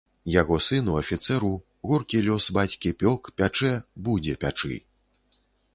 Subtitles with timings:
[0.41, 1.51] Яго сыну, афіцэру,
[1.89, 3.73] горкі лёс бацькі пёк, пячэ,
[4.09, 4.77] будзе пячы.